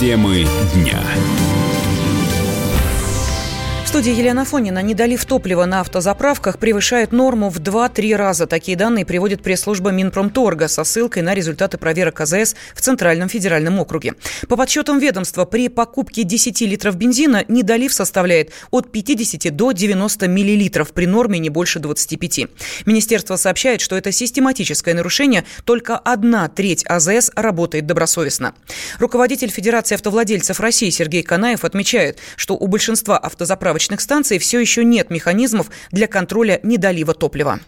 Темы 0.00 0.46
дня 0.72 1.04
студии 3.90 4.12
Елена 4.12 4.44
Фонина. 4.44 4.82
Недолив 4.82 5.24
топлива 5.24 5.64
на 5.64 5.80
автозаправках 5.80 6.58
превышает 6.58 7.10
норму 7.10 7.50
в 7.50 7.58
2-3 7.58 8.14
раза. 8.14 8.46
Такие 8.46 8.76
данные 8.76 9.04
приводит 9.04 9.42
пресс-служба 9.42 9.90
Минпромторга 9.90 10.68
со 10.68 10.84
ссылкой 10.84 11.24
на 11.24 11.34
результаты 11.34 11.76
проверок 11.76 12.20
АЗС 12.20 12.54
в 12.72 12.80
Центральном 12.80 13.28
федеральном 13.28 13.80
округе. 13.80 14.14
По 14.48 14.56
подсчетам 14.56 15.00
ведомства, 15.00 15.44
при 15.44 15.68
покупке 15.68 16.22
10 16.22 16.60
литров 16.60 16.94
бензина 16.94 17.44
недолив 17.48 17.92
составляет 17.92 18.52
от 18.70 18.92
50 18.92 19.56
до 19.56 19.72
90 19.72 20.28
миллилитров, 20.28 20.92
при 20.92 21.06
норме 21.06 21.40
не 21.40 21.50
больше 21.50 21.80
25. 21.80 22.46
Министерство 22.86 23.34
сообщает, 23.34 23.80
что 23.80 23.96
это 23.96 24.12
систематическое 24.12 24.94
нарушение, 24.94 25.44
только 25.64 25.98
одна 25.98 26.46
треть 26.46 26.84
АЗС 26.86 27.32
работает 27.34 27.86
добросовестно. 27.86 28.54
Руководитель 29.00 29.50
Федерации 29.50 29.96
автовладельцев 29.96 30.60
России 30.60 30.90
Сергей 30.90 31.24
Канаев 31.24 31.64
отмечает, 31.64 32.18
что 32.36 32.54
у 32.54 32.68
большинства 32.68 33.18
автозаправок 33.18 33.79
заправочных 33.80 34.00
станций 34.02 34.38
все 34.38 34.60
еще 34.60 34.84
нет 34.84 35.10
механизмов 35.10 35.70
для 35.90 36.06
контроля 36.06 36.60
недолива 36.62 37.14
топлива 37.14 37.60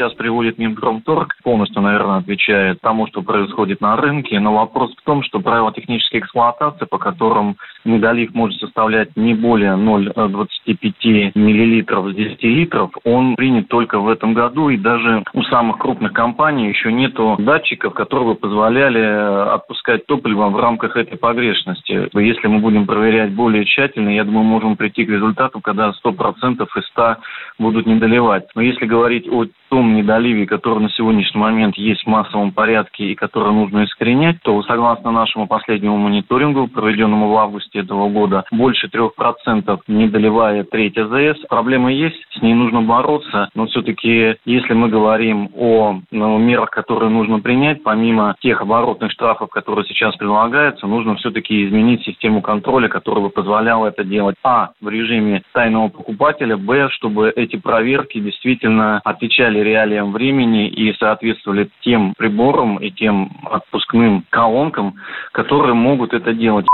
сейчас 0.00 0.14
приводит 0.14 0.56
Минпромторг, 0.56 1.36
полностью, 1.42 1.82
наверное, 1.82 2.18
отвечает 2.18 2.80
тому, 2.80 3.06
что 3.08 3.20
происходит 3.20 3.82
на 3.82 3.96
рынке. 3.96 4.40
Но 4.40 4.54
вопрос 4.54 4.94
в 4.96 5.04
том, 5.04 5.22
что 5.22 5.40
правила 5.40 5.72
технической 5.72 6.20
эксплуатации, 6.20 6.86
по 6.86 6.96
которым 6.96 7.56
недолив 7.84 8.32
может 8.34 8.58
составлять 8.60 9.14
не 9.16 9.34
более 9.34 9.72
0,25 9.72 11.32
миллилитров 11.34 12.10
с 12.10 12.14
10 12.14 12.42
литров, 12.44 12.90
он 13.04 13.36
принят 13.36 13.68
только 13.68 13.98
в 13.98 14.08
этом 14.08 14.32
году, 14.32 14.70
и 14.70 14.78
даже 14.78 15.22
у 15.34 15.42
самых 15.42 15.76
крупных 15.76 16.14
компаний 16.14 16.68
еще 16.68 16.90
нету 16.90 17.36
датчиков, 17.38 17.92
которые 17.92 18.28
бы 18.28 18.34
позволяли 18.36 19.52
отпускать 19.54 20.06
топливо 20.06 20.48
в 20.48 20.58
рамках 20.58 20.96
этой 20.96 21.18
погрешности. 21.18 22.08
Если 22.18 22.46
мы 22.46 22.60
будем 22.60 22.86
проверять 22.86 23.32
более 23.34 23.66
тщательно, 23.66 24.08
я 24.08 24.24
думаю, 24.24 24.44
можем 24.44 24.76
прийти 24.76 25.04
к 25.04 25.10
результату, 25.10 25.60
когда 25.60 25.92
100% 26.02 26.66
из 26.74 26.86
100 26.86 27.16
будут 27.58 27.84
не 27.84 27.96
доливать. 27.96 28.44
Но 28.54 28.62
если 28.62 28.86
говорить 28.86 29.28
о 29.28 29.44
том 29.68 29.89
недоливе, 29.94 30.46
который 30.46 30.80
на 30.80 30.90
сегодняшний 30.90 31.40
момент 31.40 31.76
есть 31.76 32.04
в 32.04 32.06
массовом 32.06 32.52
порядке 32.52 33.04
и 33.04 33.14
который 33.14 33.52
нужно 33.52 33.84
искоренять, 33.84 34.36
то 34.42 34.62
согласно 34.62 35.10
нашему 35.10 35.46
последнему 35.46 35.96
мониторингу, 35.96 36.68
проведенному 36.68 37.28
в 37.28 37.36
августе 37.36 37.80
этого 37.80 38.08
года, 38.08 38.44
больше 38.50 38.88
трех 38.88 39.14
процентов 39.14 39.80
не 39.88 40.08
доливает 40.08 40.70
треть 40.70 40.96
АЗС. 40.98 41.46
Проблема 41.48 41.92
есть, 41.92 42.20
с 42.30 42.42
ней 42.42 42.54
нужно 42.54 42.82
бороться, 42.82 43.48
но 43.54 43.66
все-таки, 43.66 44.36
если 44.44 44.74
мы 44.74 44.88
говорим 44.88 45.50
о 45.56 46.00
ну, 46.10 46.38
мерах, 46.38 46.70
которые 46.70 47.10
нужно 47.10 47.40
принять, 47.40 47.82
помимо 47.82 48.34
тех 48.40 48.60
оборотных 48.60 49.10
штрафов, 49.12 49.50
которые 49.50 49.84
сейчас 49.86 50.16
прилагаются, 50.16 50.86
нужно 50.86 51.16
все-таки 51.16 51.66
изменить 51.66 52.04
систему 52.04 52.42
контроля, 52.42 52.88
которая 52.88 53.24
бы 53.24 53.30
позволяла 53.30 53.88
это 53.88 54.04
делать, 54.04 54.36
а, 54.42 54.70
в 54.80 54.88
режиме 54.88 55.42
тайного 55.52 55.88
покупателя, 55.88 56.56
б, 56.56 56.88
чтобы 56.90 57.32
эти 57.34 57.56
проверки 57.56 58.20
действительно 58.20 59.00
отвечали 59.04 59.60
реалиям 59.80 60.12
времени 60.12 60.68
и 60.68 60.92
соответствовали 60.98 61.70
тем 61.82 62.14
приборам 62.16 62.78
и 62.78 62.90
тем 62.90 63.30
отпускным 63.50 64.24
колонкам, 64.30 64.96
которые 65.32 65.74
могут 65.74 66.12
это 66.12 66.32
делать. 66.32 66.66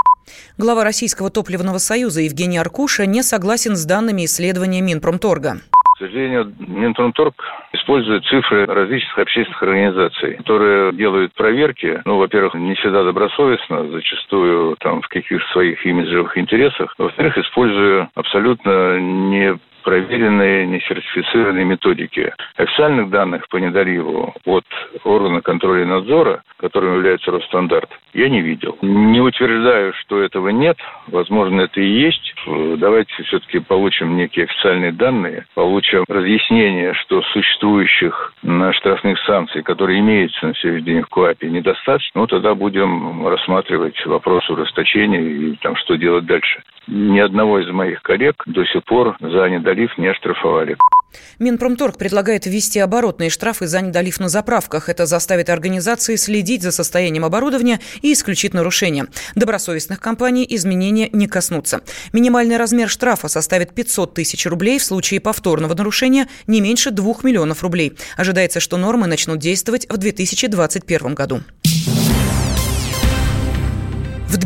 Глава 0.58 0.84
Российского 0.84 1.30
топливного 1.30 1.78
союза 1.78 2.22
Евгений 2.22 2.58
Аркуша 2.58 3.06
не 3.06 3.22
согласен 3.22 3.76
с 3.76 3.84
данными 3.84 4.24
исследования 4.24 4.80
Минпромторга. 4.80 5.58
К 5.96 6.00
сожалению, 6.00 6.52
Минпромторг 6.58 7.42
использует 7.72 8.22
цифры 8.26 8.66
различных 8.66 9.18
общественных 9.18 9.62
организаций, 9.62 10.34
которые 10.34 10.92
делают 10.92 11.32
проверки, 11.32 12.02
ну, 12.04 12.18
во-первых, 12.18 12.52
не 12.52 12.74
всегда 12.74 13.02
добросовестно, 13.02 13.88
зачастую 13.88 14.76
там 14.80 15.00
в 15.00 15.08
каких-то 15.08 15.50
своих 15.52 15.86
имиджевых 15.86 16.36
интересах, 16.36 16.94
во-вторых, 16.98 17.38
используя 17.38 18.10
абсолютно 18.14 19.00
не 19.00 19.58
проверенные, 19.86 20.66
несертифицированные 20.66 21.64
методики. 21.64 22.34
Официальных 22.56 23.08
данных 23.08 23.48
по 23.48 23.56
недоливу 23.56 24.34
от 24.44 24.64
органа 25.04 25.40
контроля 25.40 25.82
и 25.82 25.86
надзора, 25.86 26.42
которым 26.58 26.96
является 26.96 27.30
Росстандарт, 27.30 27.88
я 28.12 28.28
не 28.28 28.40
видел. 28.40 28.76
Не 28.82 29.20
утверждаю, 29.20 29.94
что 30.00 30.20
этого 30.20 30.48
нет. 30.48 30.76
Возможно, 31.06 31.60
это 31.60 31.80
и 31.80 31.86
есть. 31.86 32.34
Давайте 32.46 33.22
все-таки 33.24 33.58
получим 33.58 34.16
некие 34.16 34.44
официальные 34.44 34.92
данные, 34.92 35.46
получим 35.54 36.04
разъяснение, 36.08 36.94
что 36.94 37.22
существующих 37.22 38.32
на 38.42 38.72
штрафных 38.72 39.18
санкций, 39.20 39.62
которые 39.62 40.00
имеются 40.00 40.46
на 40.46 40.54
сегодняшний 40.54 40.92
день 40.92 41.02
в 41.02 41.08
КОАПе, 41.08 41.50
недостаточно. 41.50 42.20
Ну, 42.20 42.26
тогда 42.26 42.54
будем 42.54 43.26
рассматривать 43.26 44.04
вопрос 44.06 44.48
ужесточения 44.48 45.20
и 45.20 45.56
там, 45.56 45.76
что 45.76 45.96
делать 45.96 46.26
дальше. 46.26 46.62
Ни 46.86 47.18
одного 47.18 47.58
из 47.58 47.68
моих 47.70 48.00
коллег 48.02 48.42
до 48.46 48.64
сих 48.64 48.84
пор 48.84 49.16
за 49.20 49.48
недолив 49.48 49.96
не 49.98 50.06
оштрафовали. 50.08 50.76
Минпромторг 51.38 51.98
предлагает 51.98 52.46
ввести 52.46 52.78
оборотные 52.78 53.30
штрафы 53.30 53.66
за 53.66 53.80
недолив 53.80 54.20
на 54.20 54.28
заправках. 54.28 54.88
Это 54.88 55.06
заставит 55.06 55.50
организации 55.50 56.16
следить 56.16 56.62
за 56.62 56.72
состоянием 56.72 57.24
оборудования 57.24 57.80
и 58.02 58.12
исключит 58.12 58.54
нарушения. 58.54 59.06
Добросовестных 59.34 60.00
компаний 60.00 60.46
изменения 60.48 61.08
не 61.12 61.26
коснутся. 61.26 61.80
Минимальный 62.12 62.56
размер 62.56 62.88
штрафа 62.88 63.28
составит 63.28 63.74
500 63.74 64.14
тысяч 64.14 64.46
рублей, 64.46 64.78
в 64.78 64.84
случае 64.84 65.20
повторного 65.20 65.74
нарушения 65.74 66.28
не 66.46 66.60
меньше 66.60 66.90
2 66.90 67.14
миллионов 67.22 67.62
рублей. 67.62 67.96
Ожидается, 68.16 68.60
что 68.60 68.76
нормы 68.76 69.06
начнут 69.06 69.38
действовать 69.38 69.86
в 69.88 69.96
2021 69.96 71.14
году. 71.14 71.42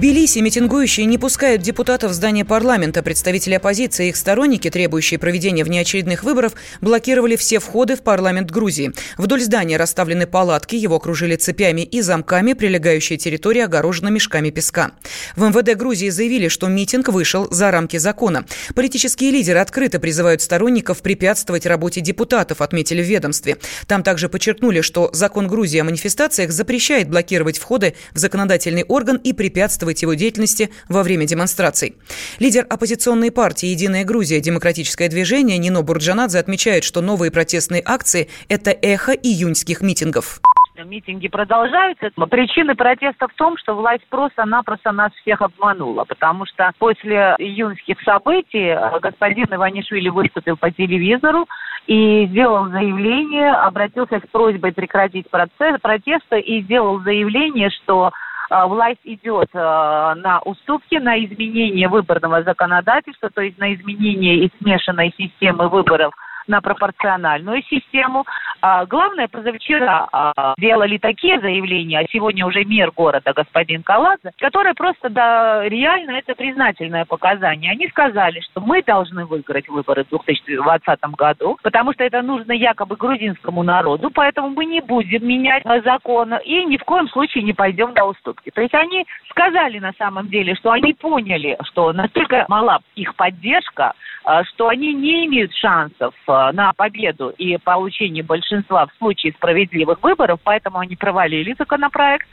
Тбилиси 0.00 0.38
митингующие 0.38 1.04
не 1.04 1.18
пускают 1.18 1.60
депутатов 1.60 2.12
в 2.12 2.14
здание 2.14 2.46
парламента. 2.46 3.02
Представители 3.02 3.52
оппозиции 3.52 4.06
и 4.06 4.08
их 4.08 4.16
сторонники, 4.16 4.70
требующие 4.70 5.20
проведения 5.20 5.62
внеочередных 5.62 6.24
выборов, 6.24 6.54
блокировали 6.80 7.36
все 7.36 7.58
входы 7.58 7.96
в 7.96 8.02
парламент 8.02 8.50
Грузии. 8.50 8.94
Вдоль 9.18 9.42
здания 9.42 9.76
расставлены 9.76 10.26
палатки, 10.26 10.74
его 10.74 10.96
окружили 10.96 11.36
цепями 11.36 11.82
и 11.82 12.00
замками, 12.00 12.54
прилегающая 12.54 13.18
территория 13.18 13.66
огорожена 13.66 14.08
мешками 14.08 14.48
песка. 14.48 14.92
В 15.36 15.46
МВД 15.46 15.76
Грузии 15.76 16.08
заявили, 16.08 16.48
что 16.48 16.68
митинг 16.68 17.08
вышел 17.08 17.46
за 17.50 17.70
рамки 17.70 17.98
закона. 17.98 18.46
Политические 18.74 19.32
лидеры 19.32 19.58
открыто 19.58 20.00
призывают 20.00 20.40
сторонников 20.40 21.02
препятствовать 21.02 21.66
работе 21.66 22.00
депутатов, 22.00 22.62
отметили 22.62 23.02
в 23.02 23.06
ведомстве. 23.06 23.58
Там 23.86 24.02
также 24.02 24.30
подчеркнули, 24.30 24.80
что 24.80 25.10
закон 25.12 25.46
Грузии 25.46 25.78
о 25.78 25.84
манифестациях 25.84 26.52
запрещает 26.52 27.10
блокировать 27.10 27.58
входы 27.58 27.92
в 28.14 28.18
законодательный 28.18 28.84
орган 28.84 29.18
и 29.18 29.34
препятствовать 29.34 29.89
препятствовать 29.90 30.02
его 30.02 30.14
деятельности 30.14 30.70
во 30.88 31.02
время 31.02 31.26
демонстраций. 31.26 31.94
Лидер 32.38 32.66
оппозиционной 32.68 33.30
партии 33.30 33.66
«Единая 33.66 34.04
Грузия. 34.04 34.40
Демократическое 34.40 35.08
движение» 35.08 35.58
Нино 35.58 35.82
Бурджанадзе 35.82 36.38
отмечает, 36.38 36.84
что 36.84 37.00
новые 37.00 37.30
протестные 37.30 37.82
акции– 37.84 38.28
это 38.48 38.70
эхо 38.70 39.12
июньских 39.12 39.82
митингов 39.82 40.40
митинги 40.82 41.28
продолжаются. 41.28 42.08
Причина 42.30 42.74
протеста 42.74 43.28
в 43.28 43.34
том, 43.34 43.58
что 43.58 43.74
власть 43.74 44.06
просто-напросто 44.08 44.92
нас 44.92 45.12
всех 45.20 45.42
обманула, 45.42 46.04
потому 46.04 46.46
что 46.46 46.70
после 46.78 47.36
июньских 47.38 48.00
событий 48.00 48.68
э, 48.68 48.98
господин 49.00 49.44
Иванишвили 49.50 50.08
выступил 50.08 50.56
по 50.56 50.70
телевизору 50.70 51.46
и 51.86 52.26
сделал 52.30 52.70
заявление, 52.70 53.52
обратился 53.52 54.20
с 54.20 54.30
просьбой 54.30 54.72
прекратить 54.72 55.28
процесс, 55.28 55.78
протеста 55.82 56.36
и 56.36 56.62
сделал 56.62 57.00
заявление, 57.00 57.68
что 57.68 58.10
власть 58.50 59.00
идет 59.04 59.48
а, 59.54 60.14
на 60.16 60.40
уступки, 60.40 60.96
на 60.96 61.24
изменение 61.24 61.88
выборного 61.88 62.42
законодательства, 62.42 63.30
то 63.30 63.40
есть 63.40 63.58
на 63.58 63.74
изменение 63.74 64.44
и 64.44 64.50
смешанной 64.58 65.14
системы 65.16 65.68
выборов 65.68 66.12
на 66.50 66.60
пропорциональную 66.60 67.62
систему. 67.62 68.26
А, 68.60 68.84
главное, 68.84 69.28
позавчера 69.28 70.06
а, 70.12 70.54
делали 70.58 70.98
такие 70.98 71.40
заявления, 71.40 72.00
а 72.00 72.06
сегодня 72.10 72.44
уже 72.44 72.64
мэр 72.66 72.90
города, 72.90 73.32
господин 73.32 73.82
Каладзе, 73.82 74.32
которые 74.38 74.74
просто, 74.74 75.08
да, 75.08 75.66
реально 75.66 76.18
это 76.18 76.34
признательное 76.34 77.04
показание. 77.06 77.72
Они 77.72 77.88
сказали, 77.88 78.40
что 78.40 78.60
мы 78.60 78.82
должны 78.82 79.24
выиграть 79.24 79.68
выборы 79.68 80.04
в 80.04 80.10
2020 80.10 81.00
году, 81.16 81.56
потому 81.62 81.92
что 81.94 82.04
это 82.04 82.20
нужно 82.20 82.52
якобы 82.52 82.96
грузинскому 82.96 83.62
народу, 83.62 84.10
поэтому 84.12 84.50
мы 84.50 84.66
не 84.66 84.80
будем 84.80 85.26
менять 85.26 85.62
закон 85.84 86.34
и 86.44 86.64
ни 86.64 86.76
в 86.76 86.84
коем 86.84 87.08
случае 87.08 87.44
не 87.44 87.52
пойдем 87.52 87.94
на 87.94 88.06
уступки. 88.06 88.50
То 88.50 88.60
есть 88.60 88.74
они 88.74 89.06
сказали 89.30 89.78
на 89.78 89.92
самом 89.92 90.28
деле, 90.28 90.54
что 90.56 90.72
они 90.72 90.94
поняли, 90.94 91.56
что 91.70 91.92
настолько 91.92 92.44
мала 92.48 92.80
их 92.96 93.14
поддержка, 93.14 93.94
а, 94.24 94.44
что 94.44 94.68
они 94.68 94.92
не 94.92 95.26
имеют 95.26 95.54
шансов 95.54 96.14
а, 96.26 96.39
на 96.52 96.72
победу 96.72 97.32
и 97.36 97.56
получение 97.58 98.22
большинства 98.22 98.86
в 98.86 98.98
случае 98.98 99.32
справедливых 99.32 100.02
выборов, 100.02 100.40
поэтому 100.42 100.78
они 100.78 100.96
провалили 100.96 101.54
законопроект. 101.58 102.26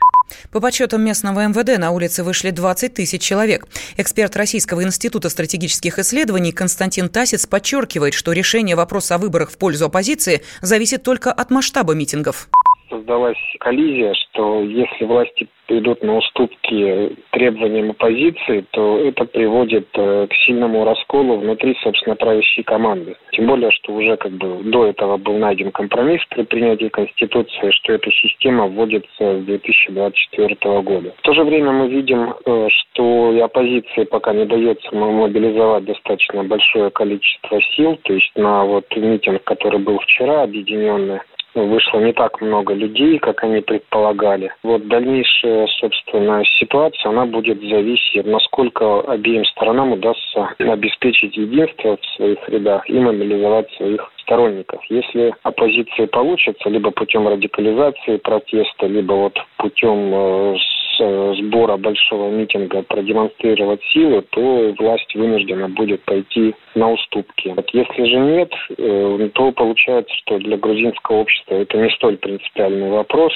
По 0.52 0.60
подсчетам 0.60 1.02
местного 1.02 1.46
МВД 1.46 1.78
на 1.78 1.90
улице 1.90 2.22
вышли 2.22 2.50
20 2.50 2.94
тысяч 2.94 3.22
человек. 3.22 3.66
Эксперт 3.96 4.36
Российского 4.36 4.82
института 4.82 5.30
стратегических 5.30 5.98
исследований 5.98 6.52
Константин 6.52 7.08
Тасец 7.08 7.46
подчеркивает, 7.46 8.14
что 8.14 8.32
решение 8.32 8.76
вопроса 8.76 9.14
о 9.14 9.18
выборах 9.18 9.50
в 9.50 9.58
пользу 9.58 9.86
оппозиции 9.86 10.42
зависит 10.60 11.02
только 11.02 11.32
от 11.32 11.50
масштаба 11.50 11.94
митингов 11.94 12.48
создалась 12.88 13.38
коллизия, 13.60 14.14
что 14.14 14.62
если 14.62 15.04
власти 15.04 15.48
идут 15.68 16.02
на 16.02 16.16
уступки 16.16 17.16
требованиям 17.30 17.90
оппозиции, 17.90 18.64
то 18.70 18.98
это 18.98 19.24
приводит 19.26 19.88
э, 19.94 20.26
к 20.28 20.34
сильному 20.46 20.84
расколу 20.84 21.36
внутри, 21.36 21.76
собственно, 21.82 22.16
правящей 22.16 22.64
команды. 22.64 23.16
Тем 23.32 23.46
более, 23.46 23.70
что 23.72 23.92
уже 23.92 24.16
как 24.16 24.32
бы 24.32 24.62
до 24.64 24.86
этого 24.86 25.18
был 25.18 25.36
найден 25.36 25.70
компромисс 25.70 26.22
при 26.30 26.42
принятии 26.42 26.88
Конституции, 26.88 27.70
что 27.70 27.92
эта 27.92 28.10
система 28.10 28.66
вводится 28.66 29.40
с 29.40 29.44
2024 29.44 30.80
года. 30.80 31.14
В 31.18 31.22
то 31.22 31.34
же 31.34 31.44
время 31.44 31.72
мы 31.72 31.88
видим, 31.88 32.34
э, 32.44 32.68
что 32.70 33.32
и 33.32 33.38
оппозиции 33.40 34.04
пока 34.04 34.32
не 34.32 34.46
дается 34.46 34.94
мобилизовать 34.94 35.84
достаточно 35.84 36.44
большое 36.44 36.90
количество 36.90 37.60
сил, 37.76 37.98
то 38.02 38.14
есть 38.14 38.32
на 38.36 38.64
вот 38.64 38.84
митинг, 38.96 39.44
который 39.44 39.80
был 39.80 39.98
вчера, 39.98 40.42
объединенный 40.42 41.20
вышло 41.54 41.98
не 42.00 42.12
так 42.12 42.40
много 42.40 42.74
людей, 42.74 43.18
как 43.18 43.42
они 43.44 43.60
предполагали. 43.60 44.52
Вот 44.62 44.86
дальнейшая, 44.88 45.66
собственно, 45.80 46.44
ситуация, 46.58 47.10
она 47.10 47.26
будет 47.26 47.60
зависеть, 47.60 48.26
насколько 48.26 49.00
обеим 49.00 49.44
сторонам 49.44 49.92
удастся 49.92 50.50
обеспечить 50.58 51.36
единство 51.36 51.96
в 51.96 52.06
своих 52.16 52.48
рядах 52.48 52.88
и 52.88 52.98
мобилизовать 52.98 53.70
своих 53.72 54.10
сторонников. 54.18 54.84
Если 54.90 55.34
оппозиции 55.42 56.06
получится 56.06 56.68
либо 56.68 56.90
путем 56.90 57.26
радикализации 57.26 58.18
протеста, 58.18 58.86
либо 58.86 59.12
вот 59.14 59.38
путем 59.56 60.08
Э, 60.18 60.54
сбора 60.98 61.76
большого 61.76 62.30
митинга 62.30 62.82
продемонстрировать 62.82 63.82
силы, 63.92 64.22
то 64.30 64.74
власть 64.78 65.14
вынуждена 65.14 65.68
будет 65.68 66.02
пойти 66.04 66.54
на 66.74 66.92
уступки. 66.92 67.54
Если 67.72 68.04
же 68.04 68.18
нет, 68.18 68.50
э, 68.76 69.30
то 69.34 69.52
получается, 69.52 70.14
что 70.22 70.38
для 70.38 70.56
грузинского 70.56 71.18
общества 71.18 71.54
это 71.54 71.78
не 71.78 71.90
столь 71.90 72.16
принципиальный 72.18 72.90
вопрос. 72.90 73.32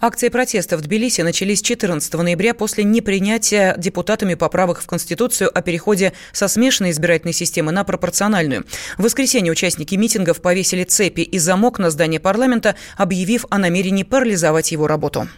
Акции 0.00 0.28
протеста 0.28 0.76
в 0.76 0.82
Тбилиси 0.82 1.22
начались 1.22 1.62
14 1.62 2.14
ноября 2.14 2.54
после 2.54 2.84
непринятия 2.84 3.74
депутатами 3.76 4.34
поправок 4.34 4.80
в 4.80 4.86
Конституцию 4.86 5.50
о 5.56 5.62
переходе 5.62 6.12
со 6.32 6.48
смешанной 6.48 6.90
избирательной 6.90 7.32
системы 7.32 7.72
на 7.72 7.84
пропорциональную. 7.84 8.64
В 8.96 9.04
воскресенье 9.04 9.52
участники 9.52 9.94
митингов 9.94 10.42
повесили 10.42 10.84
цепи 10.84 11.20
и 11.20 11.38
замок 11.38 11.78
на 11.78 11.90
здание 11.90 12.20
парламента, 12.20 12.76
объявив 12.96 13.44
о 13.50 13.58
намерении 13.58 14.02
парализовать 14.02 14.72
его 14.72 14.86
работу. 14.86 15.28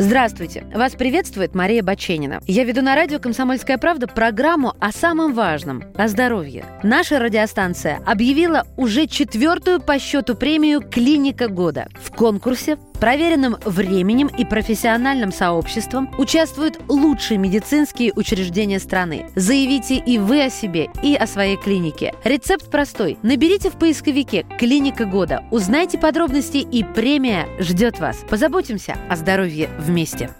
Здравствуйте! 0.00 0.64
Вас 0.74 0.94
приветствует 0.94 1.54
Мария 1.54 1.82
Баченина. 1.82 2.40
Я 2.46 2.64
веду 2.64 2.80
на 2.80 2.94
радио 2.94 3.18
«Комсомольская 3.18 3.76
правда» 3.76 4.06
программу 4.06 4.72
о 4.80 4.92
самом 4.92 5.34
важном– 5.34 5.84
о 5.94 6.08
здоровье. 6.08 6.64
Наша 6.82 7.18
радиостанция 7.18 8.00
объявила 8.06 8.66
уже 8.78 9.06
четвертую 9.06 9.78
по 9.78 9.98
счету 9.98 10.36
премию 10.36 10.80
«Клиника 10.80 11.48
года». 11.48 11.86
В 12.02 12.16
конкурсе 12.16 12.78
проверенным 13.00 13.56
временем 13.64 14.28
и 14.28 14.44
профессиональным 14.44 15.32
сообществом 15.32 16.14
участвуют 16.18 16.80
лучшие 16.88 17.38
медицинские 17.38 18.12
учреждения 18.14 18.78
страны. 18.78 19.26
Заявите 19.34 19.96
и 19.96 20.18
вы 20.18 20.44
о 20.44 20.50
себе, 20.50 20.90
и 21.02 21.14
о 21.14 21.26
своей 21.26 21.56
клинике. 21.56 22.14
Рецепт 22.24 22.70
простой. 22.70 23.18
Наберите 23.22 23.70
в 23.70 23.74
поисковике 23.74 24.46
«Клиника 24.58 25.04
года», 25.04 25.44
узнайте 25.50 25.98
подробности 25.98 26.58
и 26.58 26.84
премия 26.84 27.48
ждет 27.58 27.98
вас. 27.98 28.18
Позаботимся 28.28 28.96
о 29.08 29.16
здоровье 29.16 29.68
вместе. 29.78 30.30